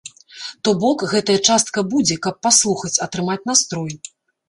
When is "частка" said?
1.49-1.79